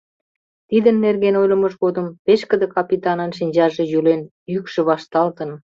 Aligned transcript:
Тидын 0.69 0.95
нерген 1.05 1.35
ойлымыж 1.41 1.73
годым 1.83 2.05
пешкыде 2.25 2.67
капитанын 2.75 3.31
шинчаже 3.37 3.83
йӱлен, 3.91 4.21
йӱкшӧ 4.51 4.81
вашталтын. 4.89 5.49